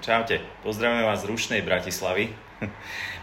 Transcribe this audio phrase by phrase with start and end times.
[0.00, 2.32] Čaute, pozdravujem vás z rušnej Bratislavy,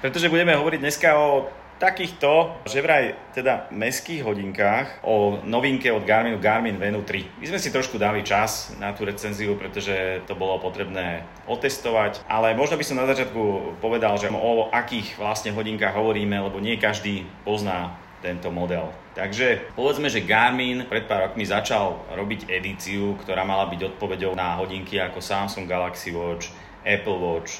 [0.05, 1.49] pretože budeme hovoriť dneska o
[1.81, 7.41] takýchto, že vraj teda meských hodinkách o novinke od Garminu Garmin Venu 3.
[7.41, 12.53] My sme si trošku dali čas na tú recenziu, pretože to bolo potrebné otestovať, ale
[12.53, 17.25] možno by som na začiatku povedal, že o akých vlastne hodinkách hovoríme, lebo nie každý
[17.41, 18.93] pozná tento model.
[19.17, 24.57] Takže povedzme, že Garmin pred pár rokmi začal robiť edíciu, ktorá mala byť odpovedou na
[24.61, 26.53] hodinky ako Samsung Galaxy Watch,
[26.87, 27.59] Apple Watch,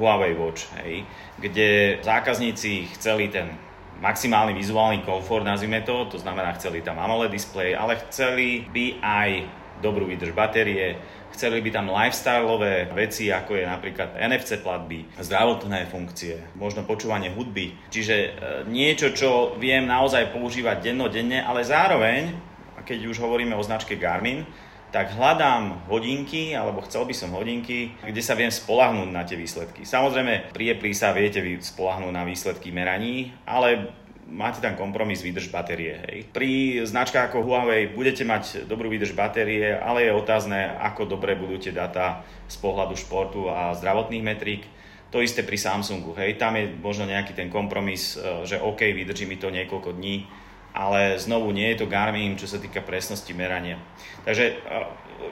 [0.00, 1.04] Huawei Watch, hej,
[1.38, 3.52] kde zákazníci chceli ten
[4.00, 9.30] maximálny vizuálny komfort, nazvime to, to znamená chceli tam AMOLED display, ale chceli by aj
[9.78, 10.98] dobrú výdrž batérie,
[11.34, 17.74] Chceli by tam lifestyleové veci, ako je napríklad NFC platby, zdravotné funkcie, možno počúvanie hudby.
[17.90, 18.30] Čiže e,
[18.70, 22.38] niečo, čo viem naozaj používať dennodenne, ale zároveň,
[22.86, 24.46] keď už hovoríme o značke Garmin,
[24.94, 29.82] tak hľadám hodinky, alebo chcel by som hodinky, kde sa viem spolahnúť na tie výsledky.
[29.82, 33.90] Samozrejme, pri Apple sa viete spolahnúť na výsledky meraní, ale
[34.30, 35.98] máte tam kompromis výdrž batérie.
[36.06, 36.30] Hej.
[36.30, 41.58] Pri značkách ako Huawei budete mať dobrú výdrž batérie, ale je otázne, ako dobre budú
[41.58, 44.62] tie data z pohľadu športu a zdravotných metrík.
[45.10, 46.14] To isté pri Samsungu.
[46.22, 46.38] Hej.
[46.38, 50.26] Tam je možno nejaký ten kompromis, e, že OK, vydrží mi to niekoľko dní,
[50.74, 53.78] ale znovu nie je to Garmin, čo sa týka presnosti merania.
[54.26, 54.54] Takže e,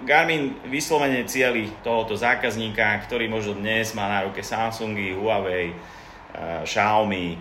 [0.07, 5.77] Garmin vyslovene cieli tohoto zákazníka, ktorý možno dnes má na ruke Samsungy, Huawei, e,
[6.63, 7.35] Xiaomi,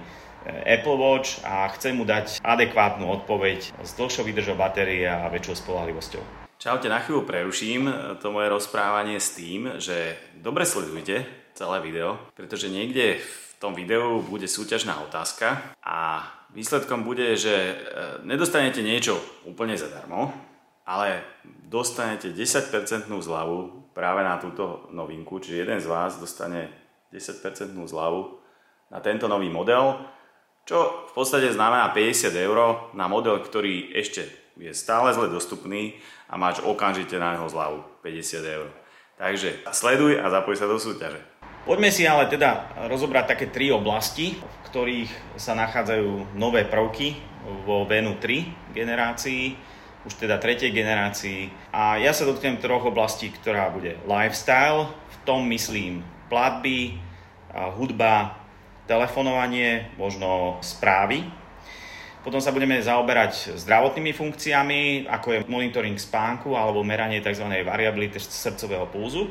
[0.65, 6.41] Apple Watch a chcem mu dať adekvátnu odpoveď s dlhšou výdržou batérie a väčšou spolahlivosťou.
[6.57, 7.89] Čaute, na chvíľu preruším
[8.21, 14.21] to moje rozprávanie s tým, že dobre sledujte celé video, pretože niekde v tom videu
[14.25, 17.73] bude súťažná otázka a výsledkom bude, že e,
[18.27, 20.31] nedostanete niečo úplne zadarmo,
[20.87, 21.23] ale
[21.67, 26.71] dostanete 10% zľavu práve na túto novinku, čiže jeden z vás dostane
[27.11, 28.39] 10% zľavu
[28.91, 29.99] na tento nový model
[30.65, 32.57] čo v podstate znamená 50 eur
[32.93, 34.29] na model, ktorý ešte
[34.59, 35.97] je stále zle dostupný
[36.29, 38.69] a máš okamžite na neho zľavu 50 eur.
[39.17, 41.21] Takže sleduj a zapoj sa do súťaže.
[41.61, 47.21] Poďme si ale teda rozobrať také tri oblasti, v ktorých sa nachádzajú nové prvky
[47.69, 49.53] vo Venu 3 generácii,
[50.01, 51.53] už teda tretej generácii.
[51.69, 56.01] A ja sa dotknem troch oblastí, ktorá bude lifestyle, v tom myslím
[56.33, 56.97] platby,
[57.77, 58.41] hudba
[58.89, 61.29] telefonovanie, možno správy.
[62.25, 67.45] Potom sa budeme zaoberať zdravotnými funkciami, ako je monitoring spánku alebo meranie tzv.
[67.61, 69.29] variability srdcového pulzu.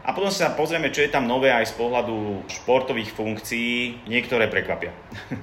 [0.00, 4.04] A potom sa pozrieme, čo je tam nové aj z pohľadu športových funkcií.
[4.08, 4.96] Niektoré prekvapia.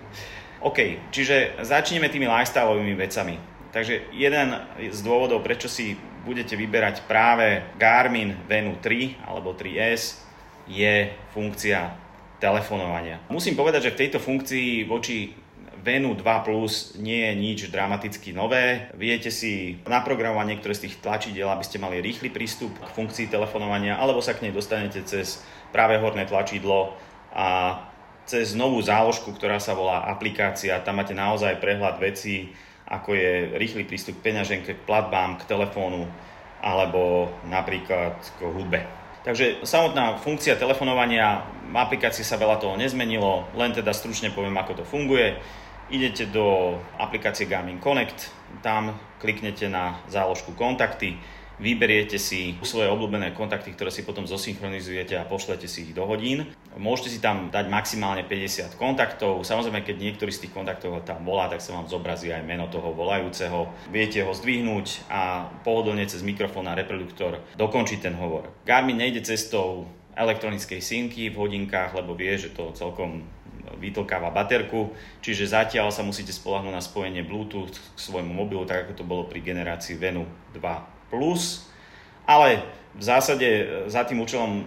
[0.68, 3.38] OK, čiže začneme tými lifestyleovými vecami.
[3.70, 4.58] Takže jeden
[4.90, 5.94] z dôvodov, prečo si
[6.26, 10.26] budete vyberať práve Garmin Venu 3 alebo 3S
[10.68, 11.96] je funkcia
[12.42, 13.24] telefonovania.
[13.32, 15.32] Musím povedať, že v tejto funkcii voči
[15.88, 18.92] Venu 2 Plus nie je nič dramaticky nové.
[19.00, 23.96] Viete si naprogramovať niektoré z tých tlačidiel, aby ste mali rýchly prístup k funkcii telefonovania,
[23.96, 25.40] alebo sa k nej dostanete cez
[25.72, 26.92] práve horné tlačidlo
[27.32, 27.80] a
[28.28, 30.84] cez novú záložku, ktorá sa volá aplikácia.
[30.84, 32.52] Tam máte naozaj prehľad vecí,
[32.84, 36.04] ako je rýchly prístup k peňaženke, k platbám, k telefónu
[36.60, 38.84] alebo napríklad k hudbe.
[39.24, 44.84] Takže samotná funkcia telefonovania, v aplikácii sa veľa toho nezmenilo, len teda stručne poviem, ako
[44.84, 45.40] to funguje.
[45.88, 48.28] Idete do aplikácie Garmin Connect,
[48.60, 51.16] tam kliknete na záložku kontakty,
[51.64, 56.44] vyberiete si svoje obľúbené kontakty, ktoré si potom zosynchronizujete a pošlete si ich do hodín.
[56.76, 59.48] Môžete si tam dať maximálne 50 kontaktov.
[59.48, 62.92] Samozrejme, keď niektorý z tých kontaktov tam volá, tak sa vám zobrazí aj meno toho
[62.92, 63.72] volajúceho.
[63.88, 68.52] Viete ho zdvihnúť a pohodlne cez mikrofón a reproduktor dokončiť ten hovor.
[68.68, 69.88] Garmin nejde cestou
[70.20, 73.24] elektronickej synky v hodinkách, lebo vie, že to celkom
[73.78, 78.94] vytlkáva baterku, čiže zatiaľ sa musíte spolahnúť na spojenie Bluetooth k svojmu mobilu, tak ako
[78.98, 80.26] to bolo pri generácii Venu
[80.58, 81.68] 2 plus,
[82.28, 82.64] ale
[82.98, 84.66] v zásade e, za tým účelom,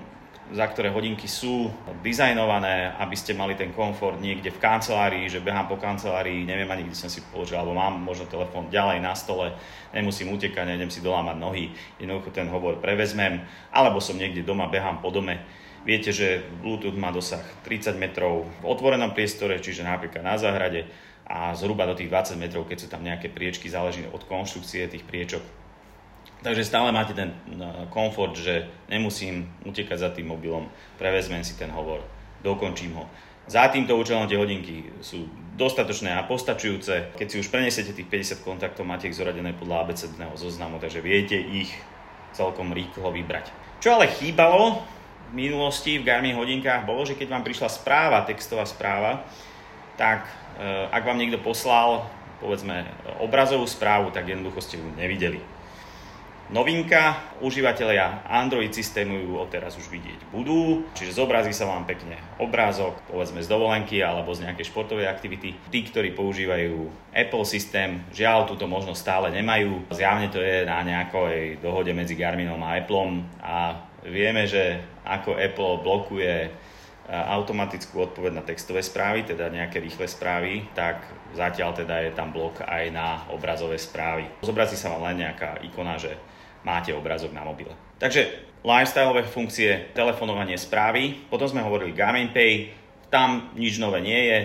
[0.50, 1.70] za ktoré hodinky sú
[2.02, 6.90] dizajnované, aby ste mali ten komfort niekde v kancelárii, že behám po kancelárii, neviem ani
[6.90, 9.54] kde som si položil, alebo mám možno telefón ďalej na stole,
[9.94, 11.70] nemusím utekať, nejdem si dolámať nohy,
[12.02, 15.38] jednoducho ten hovor prevezmem, alebo som niekde doma, behám po dome.
[15.82, 20.84] Viete, že Bluetooth má dosah 30 metrov v otvorenom priestore, čiže napríklad na záhrade
[21.24, 25.06] a zhruba do tých 20 metrov, keď sú tam nejaké priečky, záleží od konštrukcie tých
[25.06, 25.40] priečok,
[26.40, 31.68] Takže stále máte ten no, komfort, že nemusím utekať za tým mobilom, prevezmem si ten
[31.68, 32.00] hovor,
[32.40, 33.04] dokončím ho.
[33.44, 35.28] Za týmto účelom tie hodinky sú
[35.60, 37.12] dostatočné a postačujúce.
[37.18, 38.08] Keď si už prenesiete tých
[38.40, 41.68] 50 kontaktov, máte ich zoradené podľa abecedného zoznamu, takže viete ich
[42.32, 43.52] celkom rýchlo vybrať.
[43.84, 44.80] Čo ale chýbalo
[45.32, 49.24] minulosti v Garmin hodinkách bolo, že keď vám prišla správa, textová správa,
[49.94, 50.26] tak
[50.58, 52.06] e, ak vám niekto poslal
[52.40, 52.88] povedzme
[53.20, 55.38] obrazovú správu, tak jednoducho ste ju nevideli.
[56.50, 57.14] Novinka,
[57.46, 63.38] užívateľia Android systému ju odteraz už vidieť budú, čiže zobrazí sa vám pekne obrázok, povedzme
[63.38, 65.54] z dovolenky alebo z nejakej športovej aktivity.
[65.70, 69.94] Tí, ktorí používajú Apple systém, žiaľ túto možnosť stále nemajú.
[69.94, 75.84] Zjavne to je na nejakej dohode medzi Garminom a Appleom a vieme, že ako Apple
[75.84, 76.50] blokuje
[77.10, 81.02] automatickú odpoveď na textové správy, teda nejaké rýchle správy, tak
[81.34, 84.30] zatiaľ teda je tam blok aj na obrazové správy.
[84.46, 86.14] Zobrazí sa vám len nejaká ikona, že
[86.62, 87.74] máte obrazok na mobile.
[87.98, 88.30] Takže
[88.62, 92.78] lifestyleové funkcie, telefonovanie správy, potom sme hovorili Garmin Pay,
[93.10, 94.38] tam nič nové nie je,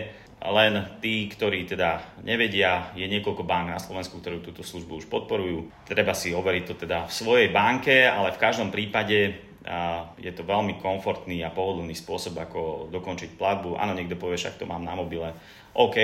[0.43, 5.71] len tí, ktorí teda nevedia, je niekoľko bank na Slovensku, ktoré túto službu už podporujú.
[5.87, 10.45] Treba si overiť to teda v svojej banke, ale v každom prípade a je to
[10.45, 13.81] veľmi komfortný a pohodlný spôsob, ako dokončiť platbu.
[13.81, 15.33] Áno, niekto povie, však to mám na mobile,
[15.73, 15.97] OK,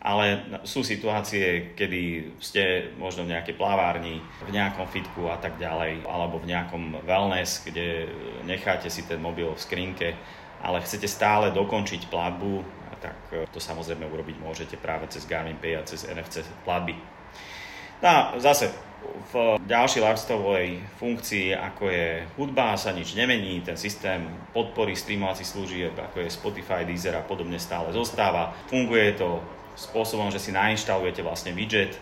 [0.00, 0.24] ale
[0.64, 4.16] sú situácie, kedy ste možno v nejakej plavárni,
[4.48, 8.08] v nejakom fitku a tak ďalej, alebo v nejakom wellness, kde
[8.48, 10.16] necháte si ten mobil v skrinke,
[10.64, 13.18] ale chcete stále dokončiť platbu, tak
[13.50, 16.94] to samozrejme urobiť môžete práve cez Garmin Pay a cez NFC platby.
[17.98, 18.70] No a zase
[19.34, 25.94] v ďalšej lifestyleovej funkcii, ako je hudba, sa nič nemení, ten systém podpory streamovacích služieb,
[25.98, 28.54] ako je Spotify, Deezer a podobne stále zostáva.
[28.70, 29.42] Funguje to
[29.74, 31.98] spôsobom, že si nainštalujete vlastne widget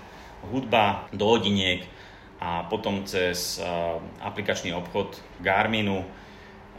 [0.53, 1.85] hudba do hodiniek
[2.41, 3.61] a potom cez
[4.21, 6.05] aplikačný obchod Garminu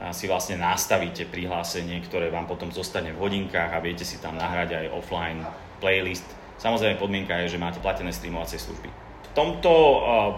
[0.09, 4.81] si vlastne nastavíte prihlásenie, ktoré vám potom zostane v hodinkách a viete si tam nahrať
[4.81, 5.45] aj offline
[5.77, 6.25] playlist.
[6.57, 9.71] Samozrejme podmienka je, že máte platené streamovacie služby tomto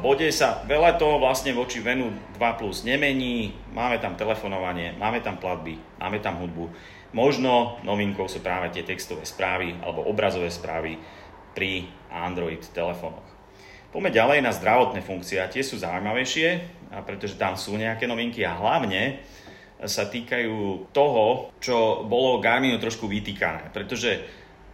[0.05, 3.53] bode sa veľa toho vlastne voči Venu 2 Plus nemení.
[3.73, 6.69] Máme tam telefonovanie, máme tam platby, máme tam hudbu.
[7.13, 10.97] Možno novinkou sú práve tie textové správy alebo obrazové správy
[11.53, 13.25] pri Android telefónoch.
[13.93, 16.65] Poďme ďalej na zdravotné funkcie a tie sú zaujímavejšie,
[17.05, 19.21] pretože tam sú nejaké novinky a hlavne
[19.85, 23.71] sa týkajú toho, čo bolo Garminu trošku vytýkané.
[23.71, 24.23] Pretože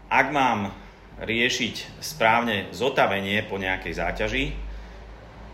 [0.09, 0.73] ak mám
[1.19, 4.45] riešiť správne zotavenie po nejakej záťaži,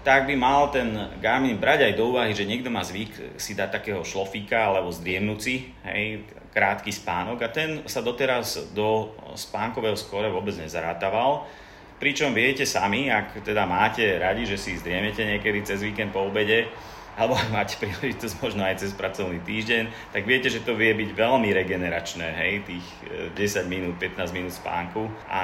[0.06, 3.81] tak by mal ten Garmin brať aj do úvahy, že niekto má zvyk si dať
[3.81, 6.22] takého šlofíka alebo zdriemnúci, hej,
[6.54, 11.50] krátky spánok a ten sa doteraz do spánkového skore vôbec nezarátával.
[11.98, 16.69] Pričom viete sami, ak teda máte radi, že si zdriemete niekedy cez víkend po obede,
[17.15, 21.09] alebo ak máte príležitosť možno aj cez pracovný týždeň, tak viete, že to vie byť
[21.15, 22.85] veľmi regeneračné, hej, tých
[23.33, 25.44] 10 e, minút, 15 minút spánku a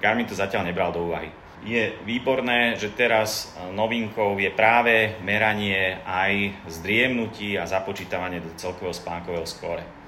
[0.00, 1.30] Garmin to zatiaľ nebral do úvahy.
[1.62, 8.94] Je výborné, že teraz e, novinkou je práve meranie aj zdriemnutí a započítavanie do celkového
[8.94, 10.01] spánkového skóre.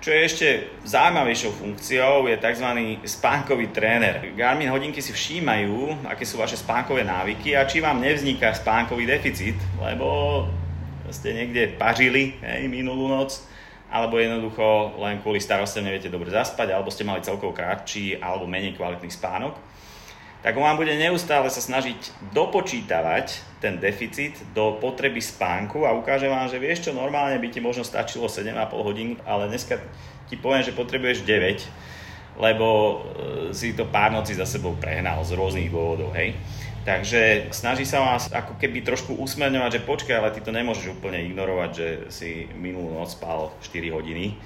[0.00, 0.48] Čo je ešte
[0.88, 2.68] zaujímavejšou funkciou je tzv.
[3.04, 4.32] spánkový tréner.
[4.32, 9.60] Garmin hodinky si všímajú, aké sú vaše spánkové návyky a či vám nevzniká spánkový deficit,
[9.76, 10.48] lebo
[11.12, 13.44] ste niekde pažili hej, minulú noc,
[13.92, 18.80] alebo jednoducho len kvôli starostiam neviete dobre zaspať, alebo ste mali celkovo krátší alebo menej
[18.80, 19.52] kvalitný spánok
[20.40, 26.32] tak on vám bude neustále sa snažiť dopočítavať ten deficit do potreby spánku a ukáže
[26.32, 29.76] vám, že vieš čo, normálne by ti možno stačilo 7,5 hodín, ale dneska
[30.32, 32.94] ti poviem, že potrebuješ 9, lebo e,
[33.52, 36.32] si to pár noci za sebou prehnal z rôznych dôvodov, hej.
[36.80, 41.20] Takže snaží sa vás ako keby trošku usmerňovať, že počkaj, ale ty to nemôžeš úplne
[41.28, 44.40] ignorovať, že si minulú noc spal 4 hodiny,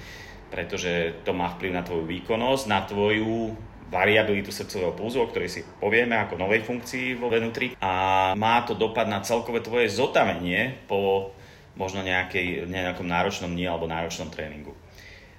[0.51, 3.55] pretože to má vplyv na tvoju výkonnosť, na tvoju
[3.89, 7.77] variabilitu srdcového pulzu, o ktorej si povieme ako novej funkcii vo Venutri.
[7.79, 11.31] A má to dopad na celkové tvoje zotavenie po
[11.75, 14.73] možno nejakej, nejakom náročnom dni alebo náročnom tréningu.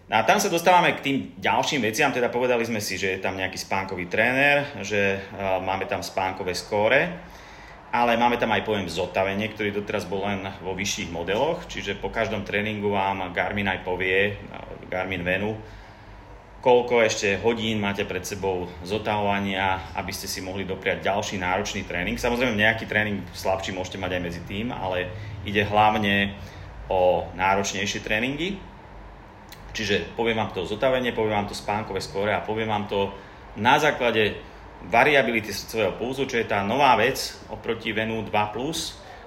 [0.07, 3.25] No a tam sa dostávame k tým ďalším veciam, teda povedali sme si, že je
[3.25, 5.19] tam nejaký spánkový tréner, že
[5.67, 7.11] máme tam spánkové skóre,
[7.91, 12.15] ale máme tam aj pojem zotavenie, ktorý doteraz bol len vo vyšších modeloch, čiže po
[12.15, 14.39] každom tréningu vám Garmin aj povie,
[14.87, 15.59] Garmin Venu,
[16.67, 22.19] koľko ešte hodín máte pred sebou zotavovania, aby ste si mohli dopriať ďalší náročný tréning.
[22.19, 25.07] Samozrejme nejaký tréning slabší môžete mať aj medzi tým, ale
[25.47, 26.35] ide hlavne
[26.91, 28.59] o náročnejšie tréningy.
[29.79, 33.15] Čiže poviem vám to zotavenie, poviem vám to spánkové skóre a poviem vám to
[33.55, 34.35] na základe
[34.91, 38.35] variability srdcového pulzu, čo je tá nová vec oproti Venu 2+,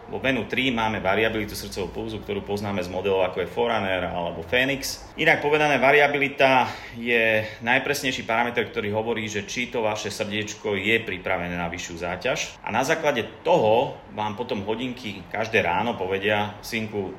[0.10, 4.42] vo Venu 3 máme variabilitu srdcového pulzu, ktorú poznáme z modelov ako je Forerunner alebo
[4.42, 5.06] Phoenix.
[5.22, 6.66] Inak povedané, variabilita
[6.98, 12.40] je najpresnejší parameter, ktorý hovorí, že či to vaše srdiečko je pripravené na vyššiu záťaž.
[12.66, 17.14] A na základe toho vám potom hodinky každé ráno povedia, synku,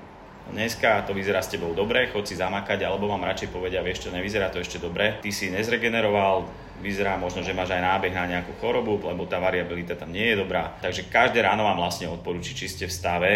[0.48, 4.14] dneska to vyzerá s tebou dobre, chod si zamakať, alebo vám radšej povedia, vieš čo,
[4.14, 6.48] nevyzerá to ešte dobre, ty si nezregeneroval,
[6.80, 10.40] vyzerá možno, že máš aj nábeh na nejakú chorobu, lebo tá variabilita tam nie je
[10.40, 10.72] dobrá.
[10.80, 13.32] Takže každé ráno vám vlastne odporúči, či ste v stave,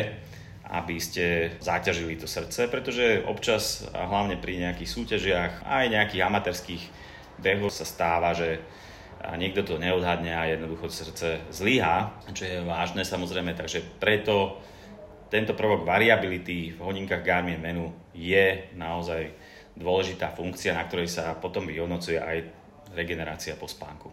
[0.65, 6.83] aby ste zaťažili to srdce, pretože občas, a hlavne pri nejakých súťažiach, aj nejakých amatérských
[7.45, 8.65] behoch sa stáva, že
[9.37, 14.61] niekto to neodhadne a jednoducho srdce zlyhá, čo je vážne samozrejme, takže preto
[15.33, 19.35] tento prvok variability v hodinkách Garmin menu je naozaj
[19.75, 22.37] dôležitá funkcia, na ktorej sa potom vyhodnocuje aj
[22.95, 24.13] regenerácia po spánku.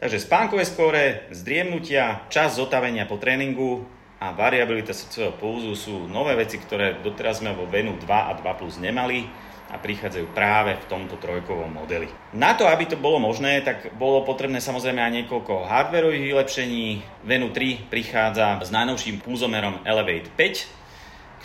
[0.00, 3.84] Takže spánkové skóre, zdriemnutia, čas zotavenia po tréningu
[4.16, 8.60] a variabilita srdcového pulzu sú nové veci, ktoré doteraz sme vo Venu 2 a 2
[8.60, 9.28] plus nemali
[9.70, 12.10] a prichádzajú práve v tomto trojkovom modeli.
[12.34, 16.84] Na to, aby to bolo možné, tak bolo potrebné samozrejme aj niekoľko hardwareových vylepšení.
[17.22, 20.80] Venu 3 prichádza s najnovším pulzomerom Elevate 5,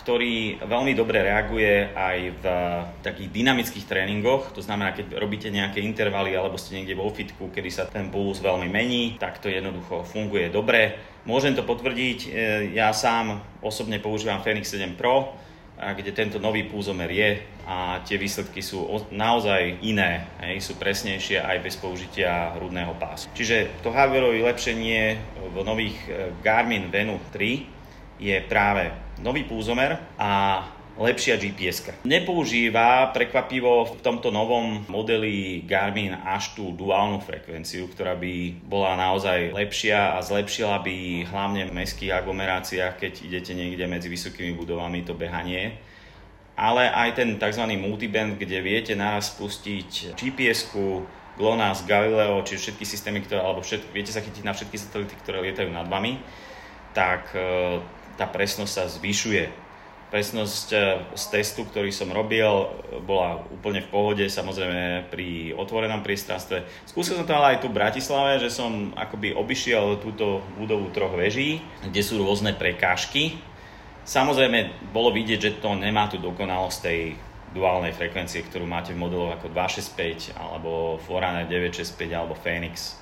[0.06, 2.44] ktorý veľmi dobre reaguje aj v
[3.02, 4.54] takých dynamických tréningoch.
[4.54, 8.38] To znamená, keď robíte nejaké intervaly alebo ste niekde vo fitku, kedy sa ten puls
[8.38, 10.94] veľmi mení, tak to jednoducho funguje dobre.
[11.26, 12.28] Môžem to potvrdiť, e,
[12.78, 15.34] ja sám osobne používam Fenix 7 Pro,
[15.76, 17.30] kde tento nový pulzomer je
[17.68, 23.28] a tie výsledky sú naozaj iné, hej, sú presnejšie aj bez použitia hrudného pásu.
[23.36, 25.02] Čiže to hardwareové vylepšenie
[25.52, 27.68] v nových e, Garmin Venu 3
[28.16, 28.88] je práve
[29.20, 30.64] nový púzomer a
[30.96, 31.92] lepšia gps -ka.
[32.04, 39.52] Nepoužíva prekvapivo v tomto novom modeli Garmin až tú duálnu frekvenciu, ktorá by bola naozaj
[39.52, 45.14] lepšia a zlepšila by hlavne v mestských aglomeráciách, keď idete niekde medzi vysokými budovami to
[45.14, 45.76] behanie.
[46.56, 47.68] Ale aj ten tzv.
[47.76, 51.04] multiband, kde viete naraz spustiť GPS-ku,
[51.36, 55.44] GLONASS, Galileo, či všetky systémy, ktoré, alebo všet, viete sa chytiť na všetky satelity, ktoré
[55.44, 56.16] lietajú nad vami,
[56.96, 57.76] tak e,
[58.16, 59.65] tá presnosť sa zvyšuje.
[60.06, 60.78] Presnosť e,
[61.18, 62.46] z testu, ktorý som robil,
[63.02, 66.62] bola úplne v pohode, samozrejme pri otvorenom priestranstve.
[66.86, 71.18] Skúsil som to ale aj tu v Bratislave, že som akoby obišiel túto budovu troch
[71.18, 73.42] veží, kde sú rôzne prekážky.
[74.06, 77.18] Samozrejme, bolo vidieť, že to nemá tú dokonalosť tej
[77.50, 83.00] duálnej frekvencie, ktorú máte v modeloch ako 265 alebo Forerunner 965 alebo Phoenix.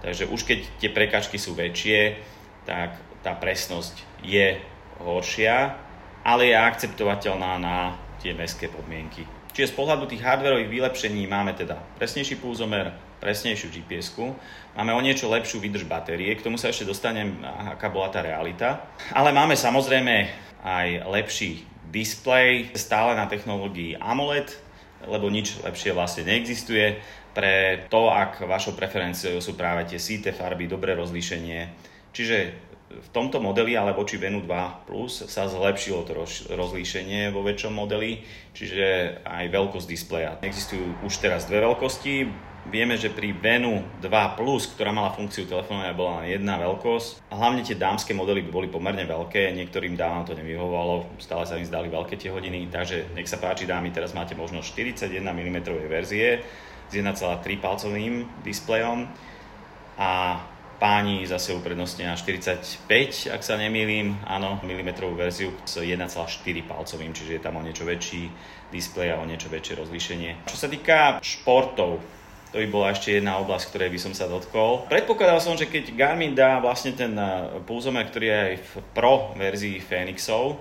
[0.00, 2.20] Takže už keď tie prekážky sú väčšie,
[2.68, 4.60] tak tá presnosť je
[5.00, 5.83] horšia,
[6.24, 9.28] ale je akceptovateľná na tie mestské podmienky.
[9.54, 12.90] Čiže z pohľadu tých hardwareových vylepšení máme teda presnejší pulzomer,
[13.22, 14.18] presnejšiu gps
[14.74, 18.82] máme o niečo lepšiu výdrž batérie, k tomu sa ešte dostanem, aká bola tá realita.
[19.14, 20.26] Ale máme samozrejme
[20.66, 21.62] aj lepší
[21.94, 24.50] display, stále na technológii AMOLED,
[25.06, 26.98] lebo nič lepšie vlastne neexistuje
[27.30, 31.70] pre to, ak vašou preferenciou sú práve tie síte farby, dobré rozlíšenie.
[32.10, 32.36] Čiže
[33.00, 36.12] v tomto modeli, ale voči Venu 2 Plus sa zlepšilo to
[36.54, 38.22] rozlíšenie vo väčšom modeli,
[38.54, 40.38] čiže aj veľkosť displeja.
[40.44, 42.14] Existujú už teraz dve veľkosti,
[42.64, 44.08] Vieme, že pri Venu 2
[44.40, 47.28] Plus, ktorá mala funkciu telefónovania, bola len jedna veľkosť.
[47.28, 51.68] Hlavne tie dámske modely by boli pomerne veľké, niektorým dámam to nevyhovovalo, stále sa im
[51.68, 55.58] zdali veľké tie hodiny, takže nech sa páči dámy, teraz máte možno 41 mm
[55.92, 56.40] verzie
[56.88, 57.12] s 1,3
[57.60, 59.12] palcovým displejom.
[60.00, 60.40] A
[60.84, 66.04] páni zase uprednostnia 45, ak sa nemýlim, áno, milimetrovú verziu s 1,4
[66.68, 68.28] palcovým, čiže je tam o niečo väčší
[68.68, 70.44] displej a o niečo väčšie rozlíšenie.
[70.44, 72.04] Čo sa týka športov,
[72.52, 74.84] to by bola ešte jedna oblasť, ktorej by som sa dotkol.
[74.92, 79.32] Predpokladal som, že keď Garmin dá vlastne ten eh, pulzomer, ktorý je aj v Pro
[79.40, 80.60] verzii Phoenixov,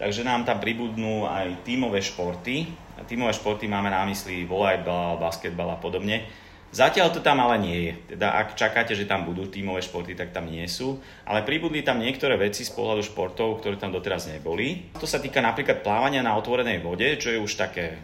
[0.00, 2.72] takže nám tam pribudnú aj tímové športy.
[2.96, 7.78] A tímové športy máme na mysli volejbal, basketbal a podobne Zatiaľ to tam ale nie
[7.88, 7.92] je.
[8.12, 11.00] Teda ak čakáte, že tam budú tímové športy, tak tam nie sú.
[11.24, 14.92] Ale pribudli tam niektoré veci z pohľadu športov, ktoré tam doteraz neboli.
[15.00, 17.98] To sa týka napríklad plávania na otvorenej vode, čo je už také e,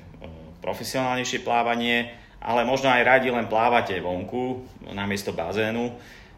[0.64, 4.64] profesionálnejšie plávanie, ale možno aj radi len plávate vonku
[4.96, 5.92] namiesto bazénu.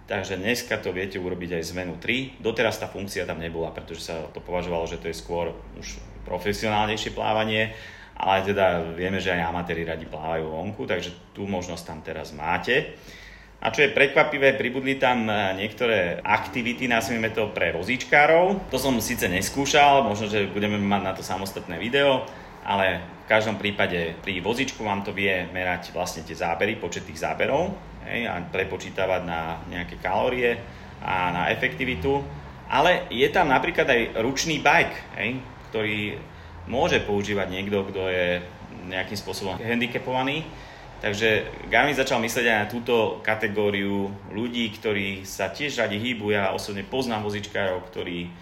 [0.07, 2.43] Takže dneska to viete urobiť aj z menu 3.
[2.43, 7.15] Doteraz tá funkcia tam nebola, pretože sa to považovalo, že to je skôr už profesionálnejšie
[7.15, 7.75] plávanie
[8.17, 12.97] ale teda vieme, že aj amatéri radi plávajú vonku, takže tú možnosť tam teraz máte.
[13.61, 18.69] A čo je prekvapivé, pribudli tam e, niektoré aktivity, nazvime to pre vozíčkárov.
[18.69, 22.29] To som síce neskúšal, možno, že budeme mať na to samostatné video,
[22.65, 27.21] ale v každom prípade pri vozíčku vám to vie merať vlastne tie zábery, počet tých
[27.25, 27.73] záberov
[28.05, 30.61] hej, a prepočítavať na nejaké kalórie
[31.01, 32.21] a na efektivitu.
[32.69, 35.41] Ale je tam napríklad aj ručný bike, hej,
[35.73, 36.21] ktorý
[36.67, 38.29] môže používať niekto, kto je
[38.87, 40.47] nejakým spôsobom handicapovaný.
[40.97, 46.33] Takže Garmin začal myslieť aj na túto kategóriu ľudí, ktorí sa tiež radi hýbu.
[46.33, 48.33] Ja osobne poznám vozičkárov, ktorí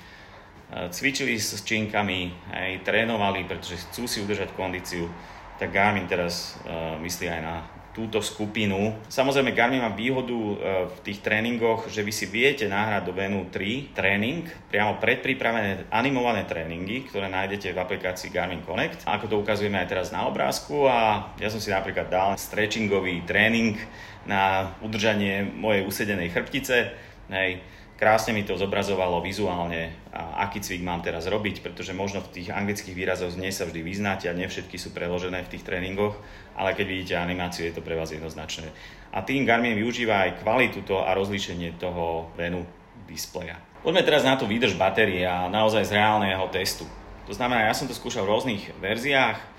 [0.91, 5.07] cvičili s činkami, aj trénovali, pretože chcú si udržať kondíciu,
[5.55, 7.63] tak Garmin teraz uh, myslí aj na
[7.95, 8.93] túto skupinu.
[9.07, 10.57] Samozrejme Garmin má výhodu uh,
[10.91, 16.43] v tých tréningoch, že vy si viete nahrať do Venu 3 tréning, priamo predpripravené animované
[16.45, 19.07] tréningy, ktoré nájdete v aplikácii Garmin Connect.
[19.07, 23.79] Ako to ukazujeme aj teraz na obrázku a ja som si napríklad dal stretchingový tréning
[24.27, 26.91] na udržanie mojej usedenej chrbtice.
[27.31, 27.63] Hej,
[27.95, 32.49] krásne mi to zobrazovalo vizuálne, a aký cvik mám teraz robiť, pretože možno v tých
[32.51, 36.19] anglických výrazoch nie sa vždy vyznáte a nie všetky sú preložené v tých tréningoch,
[36.59, 38.71] ale keď vidíte animáciu, je to pre vás jednoznačné.
[39.15, 42.67] A tým Garmin využíva aj kvalitu to a rozlíšenie toho venu
[43.07, 43.59] displeja.
[43.85, 46.89] Poďme teraz na tú výdrž batérie a naozaj z reálneho testu.
[47.29, 49.54] To znamená, ja som to skúšal v rôznych verziách,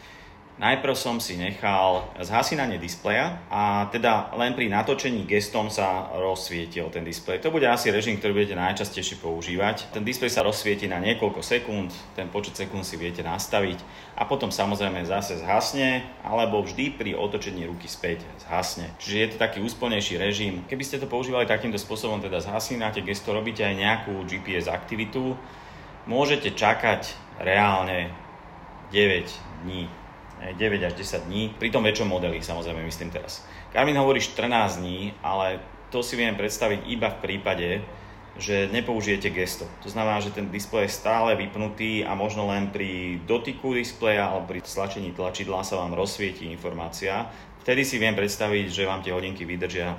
[0.55, 7.03] Najprv som si nechal zhasínanie displeja a teda len pri natočení gestom sa rozsvietil ten
[7.03, 7.43] displej.
[7.43, 9.91] To bude asi režim, ktorý budete najčastejšie používať.
[9.91, 13.83] Ten displej sa rozsvieti na niekoľko sekúnd, ten počet sekúnd si viete nastaviť
[14.15, 18.95] a potom samozrejme zase zhasne alebo vždy pri otočení ruky späť zhasne.
[18.95, 20.63] Čiže je to taký úspolnejší režim.
[20.71, 25.35] Keby ste to používali takýmto spôsobom, teda zhasínate gesto, robíte aj nejakú GPS aktivitu,
[26.07, 27.11] môžete čakať
[27.43, 28.07] reálne
[28.95, 30.04] 9 dní
[30.41, 33.41] 9 až 10 dní, pri tom väčšom modeli samozrejme myslím teraz.
[33.71, 37.69] Garmin hovorí 14 dní, ale to si viem predstaviť iba v prípade,
[38.35, 39.63] že nepoužijete gesto.
[39.83, 44.51] To znamená, že ten displej je stále vypnutý a možno len pri dotyku displeja alebo
[44.51, 47.31] pri stlačení tlačidla sa vám rozsvieti informácia.
[47.63, 49.95] Vtedy si viem predstaviť, že vám tie hodinky vydržia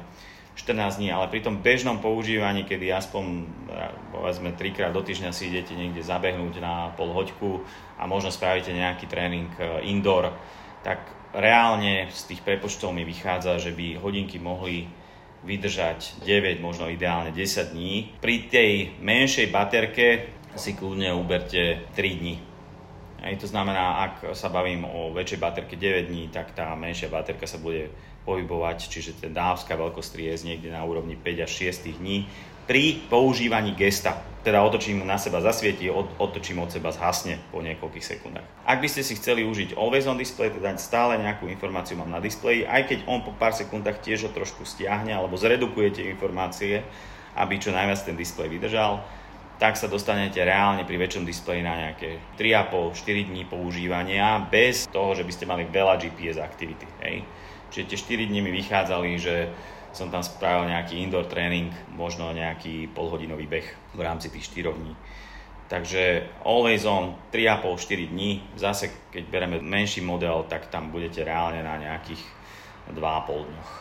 [0.57, 3.45] 14 dní, ale pri tom bežnom používaní, kedy aspoň
[4.09, 7.61] povedzme trikrát do týždňa si idete niekde zabehnúť na pol hoďku
[8.01, 10.33] a možno spravíte nejaký tréning e, indoor,
[10.81, 11.05] tak
[11.37, 14.89] reálne z tých prepočtov mi vychádza, že by hodinky mohli
[15.45, 18.17] vydržať 9, možno ideálne 10 dní.
[18.19, 22.41] Pri tej menšej baterke si kľudne uberte 3 dní.
[23.21, 27.45] Aj to znamená, ak sa bavím o väčšej baterke 9 dní, tak tá menšia baterka
[27.45, 27.93] sa bude
[28.27, 32.27] pohybovať, čiže ten dávska veľkosť triez niekde na úrovni 5 až 6 dní
[32.67, 34.19] pri používaní gesta.
[34.43, 38.47] Teda otočím na seba zasvieti, otočím od seba zhasne po niekoľkých sekundách.
[38.63, 42.23] Ak by ste si chceli užiť Always on Display, teda stále nejakú informáciu mám na
[42.23, 46.83] displeji, aj keď on po pár sekundách tiež ho trošku stiahne alebo zredukujete informácie,
[47.35, 49.03] aby čo najviac ten displej vydržal,
[49.57, 55.25] tak sa dostanete reálne pri väčšom displeji na nejaké 3,5-4 dní používania bez toho, že
[55.25, 56.87] by ste mali veľa GPS aktivity.
[57.01, 57.25] Hej.
[57.77, 59.53] Čiže tie 4 dní mi vychádzali, že
[59.93, 64.97] som tam spravil nejaký indoor tréning, možno nejaký polhodinový beh v rámci tých 4 dní.
[65.69, 71.77] Takže always on 3,5-4 dní, zase keď bereme menší model, tak tam budete reálne na
[71.77, 72.25] nejakých
[72.97, 73.73] 2,5 dňoch.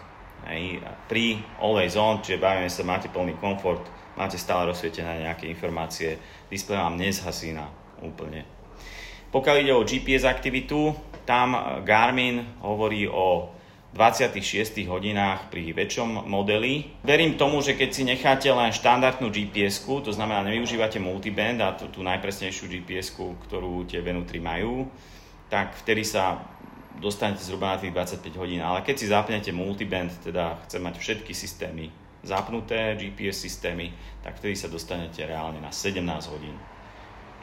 [0.51, 0.83] Hej.
[1.07, 3.87] Pri always on, čiže bavíme sa, máte plný komfort,
[4.19, 6.19] máte stále rozsvietené nejaké informácie,
[6.51, 7.63] displej vám nezhasína
[8.03, 8.43] úplne.
[9.31, 10.91] Pokiaľ ide o GPS aktivitu,
[11.23, 11.55] tam
[11.87, 13.54] Garmin hovorí o
[13.95, 16.99] 26 hodinách pri väčšom modeli.
[17.07, 21.87] Verím tomu, že keď si necháte len štandardnú gps to znamená nevyužívate multiband a tú,
[21.87, 24.91] tú najpresnejšiu gps ktorú tie Venu 3 majú,
[25.47, 26.43] tak vtedy sa
[26.99, 28.59] dostanete zhruba na tých 25 hodín.
[28.59, 31.87] Ale keď si zapnete multiband, teda chce mať všetky systémy
[32.25, 33.93] zapnuté, GPS systémy,
[34.25, 36.01] tak vtedy sa dostanete reálne na 17
[36.33, 36.57] hodín.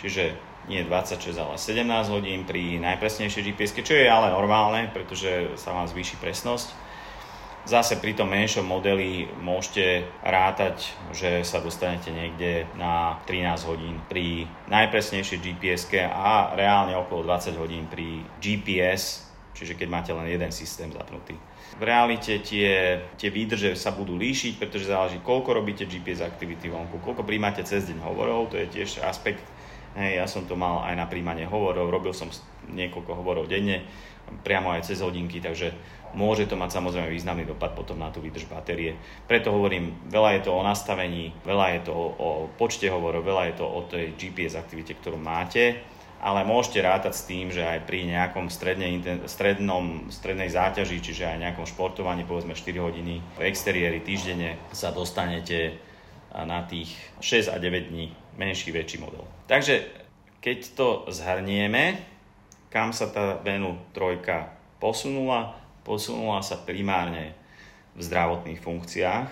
[0.02, 0.34] Čiže
[0.70, 5.90] nie 26, ale 17 hodín pri najpresnejšej gps čo je ale normálne, pretože sa vám
[5.90, 6.92] zvýši presnosť.
[7.62, 14.50] Zase pri tom menšom modeli môžete rátať, že sa dostanete niekde na 13 hodín pri
[14.66, 20.90] najpresnejšej gps a reálne okolo 20 hodín pri GPS, čiže keď máte len jeden systém
[20.90, 21.38] zapnutý.
[21.78, 26.98] V realite tie, tie výdrže sa budú líšiť, pretože záleží, koľko robíte GPS aktivity vonku,
[26.98, 29.46] koľko príjmate cez deň hovorov, to je tiež aspekt
[29.92, 32.32] Hej, ja som to mal aj na príjmanie hovorov, robil som
[32.72, 33.84] niekoľko hovorov denne,
[34.40, 35.76] priamo aj cez hodinky, takže
[36.16, 38.96] môže to mať samozrejme významný dopad potom na tú výdrž batérie.
[39.28, 43.54] Preto hovorím, veľa je to o nastavení, veľa je to o, počte hovorov, veľa je
[43.60, 45.84] to o tej GPS aktivite, ktorú máte,
[46.22, 48.88] ale môžete rátať s tým, že aj pri nejakom stredne,
[49.26, 55.76] strednom, strednej záťaži, čiže aj nejakom športovaní, povedzme 4 hodiny v exteriéri týždenne, sa dostanete
[56.32, 59.24] na tých 6 a 9 dní menší, väčší model.
[59.46, 59.84] Takže
[60.40, 62.00] keď to zhrnieme,
[62.72, 67.36] kam sa tá Venu 3 posunula, posunula sa primárne
[67.92, 69.28] v zdravotných funkciách,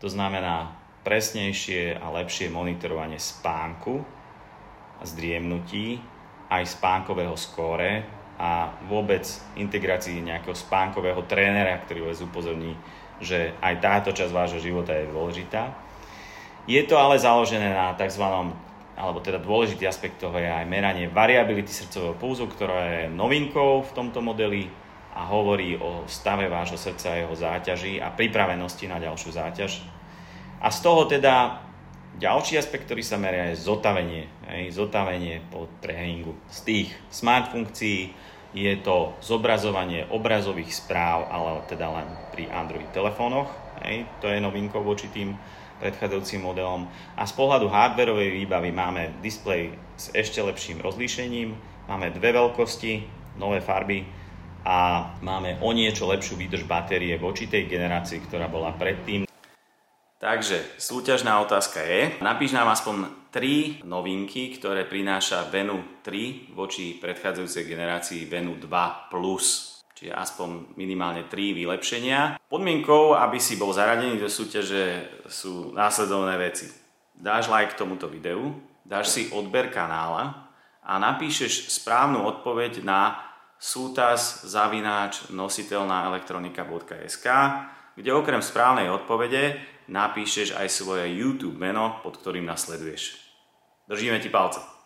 [0.00, 0.72] to znamená
[1.04, 4.02] presnejšie a lepšie monitorovanie spánku
[5.02, 5.98] zdriemnutí,
[6.48, 8.06] aj spánkového skóre
[8.38, 9.24] a vôbec
[9.58, 12.74] integrácii nejakého spánkového trénera, ktorý vás upozorní,
[13.22, 15.74] že aj táto časť vášho života je dôležitá.
[16.66, 18.22] Je to ale založené na tzv.
[18.94, 23.94] alebo teda dôležitý aspekt toho je aj meranie variability srdcového pulzu, ktorá je novinkou v
[23.96, 24.70] tomto modeli
[25.12, 29.82] a hovorí o stave vášho srdca, jeho záťaži a pripravenosti na ďalšiu záťaž.
[30.62, 31.60] A z toho teda
[32.22, 34.30] ďalší aspekt, ktorý sa meria, je zotavenie.
[34.46, 36.38] Hej, zotavenie po tréningu.
[36.48, 38.14] Z tých smart funkcií
[38.52, 43.48] je to zobrazovanie obrazových správ, ale teda len pri Android telefónoch.
[43.82, 45.34] Hej, to je novinkou voči tým
[45.82, 46.86] predchádzajúcim modelom.
[47.18, 51.58] A z pohľadu hardwareovej výbavy máme displej s ešte lepším rozlíšením,
[51.90, 53.02] máme dve veľkosti,
[53.42, 54.06] nové farby
[54.62, 59.26] a máme o niečo lepšiu výdrž batérie voči tej generácii, ktorá bola predtým.
[60.22, 67.66] Takže súťažná otázka je, napíš nám aspoň tri novinky, ktoré prináša Venu 3 voči predchádzajúcej
[67.66, 72.40] generácii Venu 2 Plus čiže aspoň minimálne 3 vylepšenia.
[72.48, 76.68] Podmienkou, aby si bol zaradený do súťaže, sú následovné veci.
[77.12, 80.50] Dáš like tomuto videu, dáš si odber kanála
[80.82, 83.20] a napíšeš správnu odpoveď na
[83.62, 87.26] sútas zavináč nositeľná elektronika.sk,
[87.94, 93.22] kde okrem správnej odpovede napíšeš aj svoje YouTube meno, pod ktorým nasleduješ.
[93.86, 94.81] Držíme ti palce.